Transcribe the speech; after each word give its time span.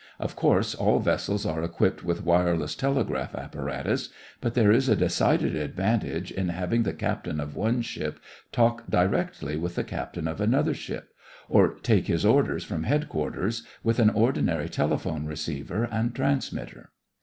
Of 0.19 0.35
course 0.35 0.73
all 0.73 0.97
vessels 0.99 1.45
are 1.45 1.61
equipped 1.61 2.03
with 2.03 2.25
wireless 2.25 2.73
telegraph 2.73 3.35
apparatus, 3.35 4.09
but 4.39 4.55
there 4.55 4.71
is 4.71 4.89
a 4.89 4.95
decided 4.95 5.55
advantage 5.55 6.31
in 6.31 6.49
having 6.49 6.81
the 6.81 6.91
captain 6.93 7.39
of 7.39 7.55
one 7.55 7.83
ship 7.83 8.19
talk 8.51 8.89
directly 8.89 9.57
with 9.57 9.75
the 9.75 9.83
captain 9.83 10.27
of 10.27 10.41
another 10.41 10.73
ship, 10.73 11.13
or 11.49 11.75
take 11.75 12.07
his 12.07 12.25
orders 12.25 12.63
from 12.63 12.81
headquarters, 12.85 13.61
with 13.83 13.99
an 13.99 14.09
ordinary 14.09 14.69
telephone 14.69 15.27
receiver 15.27 15.83
and 15.91 16.15
transmitter. 16.15 16.89